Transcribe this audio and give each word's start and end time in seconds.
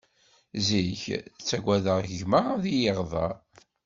Zik 0.67 1.03
ttaggadeɣ 1.37 1.99
gma 2.17 2.39
ad 2.55 2.63
iyi-iɣdeṛ. 2.67 3.33